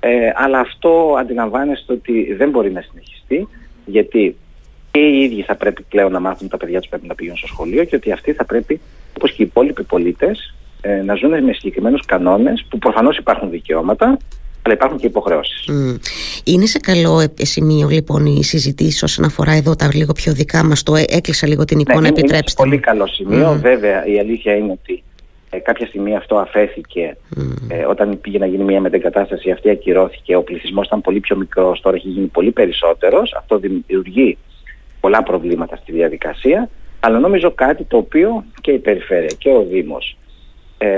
ε, 0.00 0.30
αλλά 0.34 0.58
αυτό 0.58 1.16
αντιλαμβάνεστε 1.18 1.92
ότι 1.92 2.34
δεν 2.34 2.50
μπορεί 2.50 2.72
να 2.72 2.80
συνεχιστεί, 2.80 3.48
γιατί 3.86 4.36
και 4.90 5.00
οι 5.00 5.22
ίδιοι 5.22 5.42
θα 5.42 5.56
πρέπει 5.56 5.82
πλέον 5.82 6.12
να 6.12 6.20
μάθουν 6.20 6.48
τα 6.48 6.56
παιδιά 6.56 6.80
τους 6.80 6.88
πρέπει 6.88 7.06
να 7.06 7.14
πηγαίνουν 7.14 7.38
στο 7.38 7.46
σχολείο 7.46 7.84
και 7.84 7.96
ότι 7.96 8.12
αυτοί 8.12 8.32
θα 8.32 8.44
πρέπει, 8.44 8.80
όπως 9.16 9.30
και 9.32 9.42
οι 9.42 9.46
υπόλοιποι 9.48 9.82
πολίτες, 9.82 10.54
ε, 10.80 11.02
να 11.02 11.14
ζουν 11.14 11.44
με 11.44 11.52
συγκεκριμένους 11.52 12.04
κανόνες 12.06 12.66
που 12.68 12.78
προφανώς 12.78 13.16
υπάρχουν 13.16 13.50
δικαιώματα, 13.50 14.06
αλλά 14.62 14.74
υπάρχουν 14.74 14.98
και 14.98 15.06
υποχρεώσεις. 15.06 15.68
Είναι 16.44 16.66
σε 16.66 16.78
καλό 16.78 17.28
σημείο 17.36 17.88
λοιπόν 17.88 18.26
η 18.26 18.44
συζητήση 18.44 19.04
όσον 19.04 19.24
αφορά 19.24 19.52
εδώ 19.52 19.76
τα 19.76 19.90
λίγο 19.92 20.12
πιο 20.12 20.32
δικά 20.32 20.64
μας, 20.64 20.82
το 20.82 20.94
έκλεισα 20.96 21.46
λίγο 21.46 21.64
την 21.64 21.78
εικόνα, 21.78 22.00
ναι, 22.00 22.08
επιτρέψτε. 22.08 22.36
Είναι 22.36 22.48
σε 22.48 22.56
πολύ 22.56 22.78
καλό 22.78 23.06
σημείο, 23.06 23.58
βέβαια 23.62 24.06
η 24.06 24.18
αλήθεια 24.18 24.56
είναι 24.56 24.72
ότι 24.72 25.02
ε, 25.50 25.58
κάποια 25.58 25.86
στιγμή 25.86 26.16
αυτό 26.16 26.36
αφέθηκε 26.36 27.16
ε, 27.68 27.84
όταν 27.84 28.20
πήγε 28.20 28.38
να 28.38 28.46
γίνει 28.46 28.64
μια 28.64 28.80
μετεγκατάσταση 28.80 29.50
αυτή 29.50 29.70
ακυρώθηκε 29.70 30.36
ο 30.36 30.42
πληθυσμός 30.42 30.86
ήταν 30.86 31.00
πολύ 31.00 31.20
πιο 31.20 31.36
μικρός 31.36 31.80
τώρα 31.80 31.96
έχει 31.96 32.08
γίνει 32.08 32.26
πολύ 32.26 32.50
περισσότερος. 32.50 33.34
Αυτό 33.34 33.58
δημιουργεί 33.58 34.38
πολλά 35.00 35.22
προβλήματα 35.22 35.76
στη 35.76 35.92
διαδικασία 35.92 36.68
αλλά 37.00 37.18
νομίζω 37.18 37.50
κάτι 37.50 37.84
το 37.84 37.96
οποίο 37.96 38.44
και 38.60 38.70
η 38.70 38.78
Περιφέρεια 38.78 39.34
και 39.38 39.50
ο 39.50 39.62
Δήμος 39.70 40.16
ε, 40.78 40.88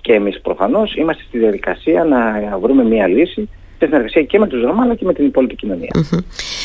και 0.00 0.12
εμείς 0.12 0.40
προφανώς 0.40 0.94
είμαστε 0.94 1.22
στη 1.28 1.38
διαδικασία 1.38 2.04
να 2.04 2.58
βρούμε 2.58 2.84
μια 2.84 3.06
λύση 3.06 3.48
σε 3.78 3.86
συνεργασία 3.86 4.22
και 4.22 4.38
με 4.38 4.46
τους 4.46 4.62
Ρωμά 4.62 4.82
αλλά 4.82 4.94
και 4.94 5.04
με 5.04 5.12
την 5.12 5.24
υπόλοιπη 5.24 5.56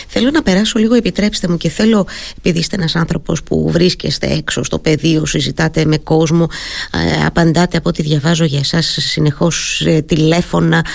Θέλω 0.08 0.30
να 0.32 0.42
περάσω 0.42 0.80
λίγο, 0.80 0.96
επιτρέψτε 0.96 1.48
μου 1.48 1.58
και 1.58 1.70
θέλω, 1.70 2.08
επειδή 2.38 2.60
είστε 2.60 2.76
ένας 2.76 2.96
άνθρωπος 2.96 3.44
που 3.44 3.70
βρίσκεστε 3.72 4.28
έξω 4.28 4.64
στο 4.64 4.80
πεδίο, 4.80 5.26
συζητάτε 5.26 5.86
με 5.86 5.98
κόσμο, 5.98 6.48
ε, 6.94 7.26
απαντάτε 7.26 7.78
από 7.78 7.90
ό,τι 7.90 8.02
διαβάζω 8.02 8.46
για 8.46 8.60
εσάς 8.60 8.98
συνεχώς 9.00 9.86
ε, 9.86 10.02
τηλέφωνα 10.02 10.86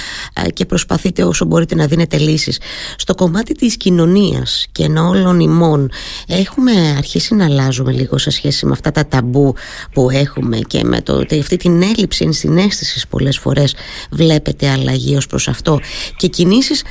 ε, 0.45 0.51
και 0.51 0.65
προσπαθείτε 0.65 1.23
όσο 1.23 1.45
μπορείτε 1.45 1.75
να 1.75 1.87
δίνετε 1.87 2.19
λύσεις. 2.19 2.61
Στο 2.97 3.15
κομμάτι 3.15 3.55
της 3.55 3.77
κοινωνίας 3.77 4.67
και 4.73 4.85
εν 4.85 4.97
όλων 4.97 5.41
ημών 5.41 5.91
έχουμε 6.29 6.73
αρχίσει 6.97 7.35
να 7.35 7.45
αλλάζουμε 7.45 7.93
λίγο 7.93 8.19
σε 8.19 8.31
σχέση 8.31 8.67
με 8.67 8.73
αυτά 8.73 8.91
τα 8.91 9.07
ταμπού 9.07 9.55
που 9.93 10.11
έχουμε 10.11 10.59
και 10.67 10.85
με 10.85 11.01
το, 11.01 11.25
αυτή 11.41 11.57
την 11.57 11.83
έλλειψη 11.83 12.25
ενσυναίσθησης 12.25 13.07
πολλές 13.07 13.39
φορές. 13.39 13.75
Βλέπετε 14.11 14.71
αλλαγή 14.71 15.17
ως 15.17 15.27
προς 15.27 15.49
αυτό 15.49 15.81
και 16.17 16.27
κινήσεις 16.27 16.83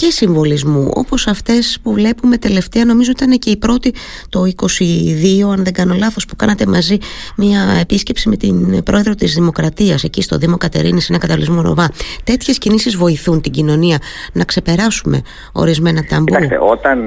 και 0.00 0.10
συμβολισμού 0.10 0.90
όπως 0.94 1.26
αυτές 1.26 1.78
που 1.82 1.92
βλέπουμε 1.92 2.36
τελευταία 2.36 2.84
νομίζω 2.84 3.10
ήταν 3.10 3.30
και 3.38 3.50
η 3.50 3.56
πρώτη 3.56 3.94
το 4.28 4.40
22 4.56 5.52
αν 5.52 5.64
δεν 5.64 5.72
κάνω 5.72 5.94
λάθος 5.94 6.26
που 6.26 6.36
κάνατε 6.36 6.66
μαζί 6.66 6.98
μια 7.36 7.60
επίσκεψη 7.80 8.28
με 8.28 8.36
την 8.36 8.82
πρόεδρο 8.82 9.14
της 9.14 9.34
Δημοκρατίας 9.34 10.04
εκεί 10.04 10.22
στο 10.22 10.36
Δήμο 10.36 10.56
Κατερίνης 10.56 11.10
ένα 11.10 11.18
καταλυσμό 11.18 11.62
Ροβά. 11.62 11.88
Τέτοιες 12.24 12.58
κινήσεις 12.58 12.96
βοηθούν 12.96 13.40
την 13.40 13.52
κοινωνία 13.52 13.98
να 14.32 14.44
ξεπεράσουμε 14.44 15.22
ορισμένα 15.52 16.04
ταμπού; 16.04 16.24
Κοιτάξτε, 16.24 16.58
όταν, 16.60 16.98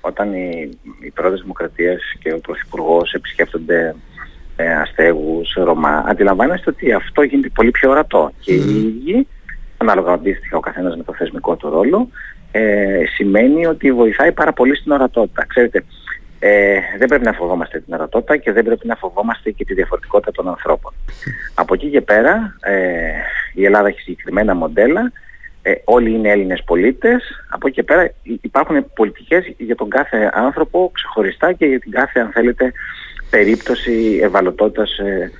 όταν 0.00 0.32
η, 0.32 0.78
η 1.00 1.10
πρόεδρος 1.10 1.40
της 1.40 1.42
Δημοκρατίας 1.42 2.02
και 2.22 2.32
ο 2.32 2.38
Πρωθυπουργός 2.38 3.12
επισκέπτονται 3.12 3.94
ε, 4.56 4.74
αστέγους, 4.74 5.52
Ρωμά 5.54 6.04
αντιλαμβάνεστε 6.06 6.70
ότι 6.70 6.92
αυτό 6.92 7.22
γίνεται 7.22 7.48
πολύ 7.54 7.70
πιο 7.70 7.90
ορατό. 7.90 8.32
Και 8.40 8.52
οι 8.52 8.56
ίδιοι 8.56 9.26
ανάλογα 9.82 10.12
αντίστοιχα 10.12 10.56
ο 10.56 10.60
καθένας 10.60 10.96
με 10.96 11.02
το 11.02 11.14
θεσμικό 11.14 11.56
του 11.56 11.70
ρόλο, 11.70 12.08
ε, 12.52 13.02
σημαίνει 13.14 13.66
ότι 13.66 13.92
βοηθάει 13.92 14.32
πάρα 14.32 14.52
πολύ 14.52 14.76
στην 14.76 14.92
ορατότητα. 14.92 15.46
Ξέρετε, 15.46 15.84
ε, 16.38 16.78
δεν 16.98 17.08
πρέπει 17.08 17.24
να 17.24 17.32
φοβόμαστε 17.32 17.80
την 17.80 17.94
ορατότητα 17.94 18.36
και 18.36 18.52
δεν 18.52 18.64
πρέπει 18.64 18.86
να 18.86 18.96
φοβόμαστε 18.96 19.50
και 19.50 19.64
τη 19.64 19.74
διαφορετικότητα 19.74 20.32
των 20.32 20.48
ανθρώπων. 20.48 20.92
Από 21.54 21.74
εκεί 21.74 21.90
και 21.90 22.00
πέρα, 22.00 22.56
ε, 22.60 23.12
η 23.54 23.64
Ελλάδα 23.64 23.88
έχει 23.88 24.00
συγκεκριμένα 24.00 24.54
μοντέλα, 24.54 25.12
ε, 25.62 25.72
όλοι 25.84 26.10
είναι 26.10 26.28
Έλληνες 26.28 26.62
πολίτες, 26.64 27.22
από 27.50 27.66
εκεί 27.66 27.76
και 27.76 27.82
πέρα 27.82 28.12
υπάρχουν 28.22 28.92
πολιτικές 28.94 29.54
για 29.56 29.74
τον 29.74 29.88
κάθε 29.88 30.30
άνθρωπο 30.32 30.90
ξεχωριστά 30.94 31.52
και 31.52 31.66
για 31.66 31.80
την 31.80 31.90
κάθε, 31.90 32.20
αν 32.20 32.30
θέλετε, 32.32 32.72
περίπτωση 33.30 34.20
ευαλωτότητας 34.22 34.98
ε, 34.98 35.30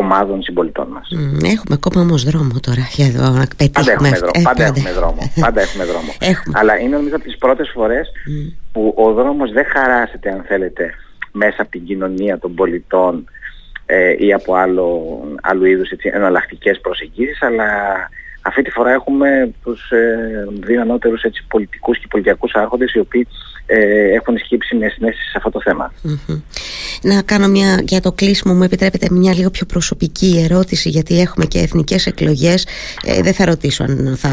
ομάδων 0.00 0.42
συμπολιτών 0.42 0.88
μας. 0.88 1.08
έχουμε 1.42 1.74
ακόμα 1.80 2.00
όμως 2.00 2.24
δρόμο 2.24 2.60
τώρα 2.60 2.86
για 2.90 3.06
εδώ 3.06 3.28
να 3.30 3.46
πετύχουμε. 3.56 3.70
Πάντα 3.72 3.92
έχουμε, 3.92 4.10
δρόμο, 4.10 4.32
ε, 4.34 4.42
πάντα 4.42 4.64
έχουμε 4.64 4.92
δρόμο. 4.92 5.32
πάντα 5.40 5.60
έχουμε 5.60 5.84
δρόμο. 5.84 6.12
Αλλά 6.58 6.78
είναι 6.78 6.96
νομίζω 6.96 7.16
από 7.16 7.24
τις 7.24 7.38
πρώτες 7.38 7.70
φορές 7.74 8.08
που 8.72 8.94
ο 8.96 9.12
δρόμος 9.12 9.52
δεν 9.52 9.64
χαράσεται 9.64 10.30
αν 10.30 10.44
θέλετε 10.48 10.94
μέσα 11.32 11.62
από 11.62 11.70
την 11.70 11.84
κοινωνία 11.84 12.38
των 12.38 12.54
πολιτών 12.54 13.24
ε, 13.86 14.14
ή 14.26 14.32
από 14.32 14.54
άλλο, 14.54 14.88
άλλου 15.42 15.64
είδους 15.64 15.90
έτσι, 15.90 16.10
εναλλακτικές 16.12 16.80
προσεγγίσεις 16.80 17.42
αλλά 17.42 17.68
αυτή 18.42 18.62
τη 18.62 18.70
φορά 18.70 18.90
έχουμε 18.90 19.50
τους 19.62 19.90
ε, 19.90 20.46
δύο 20.60 20.80
ανώτερους 20.80 21.22
έτσι, 21.22 21.44
πολιτικούς 21.48 21.98
και 21.98 22.06
πολιτιακούς 22.10 22.54
άρχοντες 22.54 22.92
οι 22.92 22.98
οποίοι 22.98 23.26
ε, 23.72 24.14
έχουν 24.14 24.38
σκύψει 24.38 24.76
μια 24.76 24.90
συνέστηση 24.90 25.30
σε 25.30 25.34
αυτό 25.36 25.50
το 25.50 25.60
θεμα 25.60 25.92
Να 27.02 27.22
κάνω 27.22 27.48
μια, 27.48 27.82
για 27.86 28.00
το 28.00 28.12
κλείσιμο 28.12 28.54
μου 28.54 28.62
επιτρέπετε 28.62 29.06
μια 29.10 29.34
λίγο 29.34 29.50
πιο 29.50 29.66
προσωπική 29.66 30.48
ερώτηση 30.50 30.88
γιατί 30.88 31.20
έχουμε 31.20 31.44
και 31.44 31.58
εθνικές 31.58 32.06
εκλογές. 32.06 32.66
Ε, 33.04 33.22
δεν 33.22 33.34
θα 33.34 33.44
ρωτήσω 33.44 33.82
αν 33.84 34.16
θα, 34.16 34.28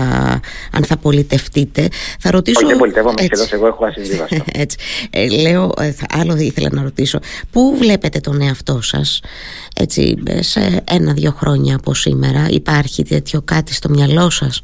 αν 0.72 0.84
θα 0.84 0.98
πολιτευτείτε. 0.98 1.88
Θα 2.20 2.32
ρωτήσω... 2.32 2.60
Όχι 2.60 2.68
δεν 2.68 2.78
πολιτεύομαι 2.78 3.22
σχεδόν 3.22 3.48
εγώ 3.52 3.68
έχω 3.68 3.86
ασυμβίβαστο. 3.86 4.44
Έτσι. 4.64 4.78
Ε, 5.10 5.28
λέω, 5.28 5.72
ε, 5.80 5.94
άλλο 6.10 6.36
ήθελα 6.38 6.70
να 6.72 6.82
ρωτήσω. 6.82 7.20
Πού 7.52 7.76
βλέπετε 7.78 8.20
τον 8.20 8.42
εαυτό 8.42 8.82
σας 8.82 9.22
έτσι 9.76 10.16
σε 10.40 10.84
ένα-δυο 10.92 11.32
χρόνια 11.32 11.76
από 11.76 11.94
σήμερα 11.94 12.48
υπάρχει 12.50 13.04
τέτοιο 13.04 13.42
κάτι 13.42 13.74
στο 13.74 13.90
μυαλό 13.98 14.30
σας 14.30 14.62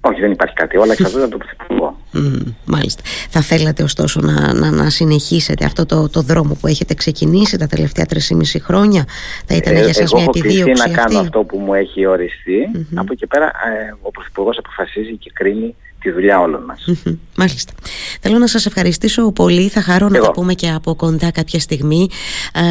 όχι, 0.00 0.20
δεν 0.20 0.30
υπάρχει 0.30 0.54
κάτι. 0.54 0.76
Όλα 0.76 0.92
εξαρτώνται 0.92 1.24
από 1.24 1.38
το 1.38 1.38
Πρωθυπουργό. 1.38 1.96
Mm, 2.14 2.54
μάλιστα. 2.64 3.02
Θα 3.28 3.40
θέλατε 3.40 3.82
ωστόσο 3.82 4.20
να, 4.20 4.54
να, 4.54 4.70
να 4.70 4.90
συνεχίσετε 4.90 5.64
αυτό 5.64 5.86
το, 5.86 6.08
το 6.08 6.20
δρόμο 6.20 6.56
που 6.60 6.66
έχετε 6.66 6.94
ξεκινήσει 6.94 7.58
τα 7.58 7.66
τελευταία 7.66 8.06
3,5 8.08 8.18
χρόνια; 8.60 9.04
Θα 9.46 9.54
ήταν 9.56 9.76
ε, 9.76 9.80
για 9.80 9.94
σας 9.94 10.12
μια 10.12 10.24
επιδίωξη 10.24 10.70
αυτή. 10.70 10.90
να 10.90 10.96
κάνω 10.96 11.18
αυτό 11.18 11.42
που 11.42 11.58
μου 11.58 11.74
έχει 11.74 12.04
Από 12.94 13.12
εκεί 13.12 13.26
πέρα 13.26 13.44
ε, 13.44 13.94
ο 14.02 14.10
Πρωθυπουργός 14.10 14.58
αποφασίζει 14.58 15.16
και 15.16 15.30
κρίνει 15.34 15.74
τη 16.00 16.10
δουλειά 16.10 16.40
όλων 16.40 16.64
μας. 16.64 16.84
Μάλιστα. 17.36 17.72
Θέλω 18.20 18.38
να 18.38 18.46
σας 18.46 18.66
ευχαριστήσω 18.66 19.32
πολύ. 19.32 19.68
Θα 19.68 19.80
χαρώ 19.80 20.08
να 20.08 20.20
τα 20.20 20.30
πούμε 20.30 20.54
και 20.54 20.70
από 20.70 20.94
κοντά 20.94 21.30
κάποια 21.30 21.60
στιγμή. 21.60 22.08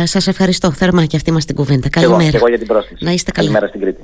Ε, 0.02 0.06
σας 0.06 0.28
ευχαριστώ 0.28 0.72
θερμά 0.72 1.06
και 1.06 1.16
αυτή 1.16 1.32
μας 1.32 1.46
την 1.46 1.56
κουβέντα. 1.56 1.90
Καλημέρα. 1.90 2.24
Εγώ, 2.24 2.38
εγώ 2.38 2.48
για 2.48 2.58
την 2.58 2.68
πρόσκληση. 2.68 3.04
Να 3.04 3.12
είστε 3.12 3.32
καλά. 3.32 3.48
Καλημέρα 3.48 3.68
στην 3.68 3.82
Κρήτη. 3.82 4.02